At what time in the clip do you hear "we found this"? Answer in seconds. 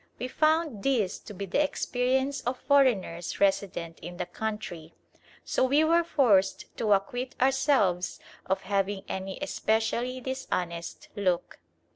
0.17-1.19